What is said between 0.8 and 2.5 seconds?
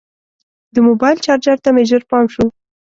موبایل چارجر ته مې ژر پام شو.